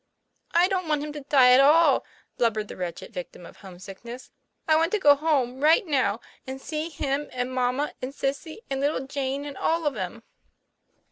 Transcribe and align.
"I 0.55 0.67
don't 0.67 0.87
want 0.87 1.03
him 1.03 1.13
to 1.13 1.21
die 1.21 1.51
at 1.51 1.59
all," 1.59 2.03
blubbered 2.39 2.69
the 2.69 2.75
wretched 2.75 3.13
victim 3.13 3.45
of 3.45 3.57
homesickness." 3.57 4.31
I 4.67 4.75
want 4.75 4.91
to 4.93 4.97
go 4.99 5.13
home 5.13 5.59
right 5.63 5.85
now, 5.85 6.21
and 6.47 6.59
see 6.59 6.89
him 6.89 7.29
and 7.31 7.53
mamma 7.53 7.93
and 8.01 8.11
Sissy 8.11 8.61
and 8.67 8.81
little 8.81 9.05
Jane 9.05 9.45
and 9.45 9.55
all 9.55 9.85
of 9.85 9.95
'em." 9.95 10.23